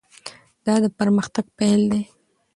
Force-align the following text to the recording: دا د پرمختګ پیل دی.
دا 0.65 0.75
د 0.83 0.85
پرمختګ 0.99 1.45
پیل 1.59 1.81
دی. 1.91 2.03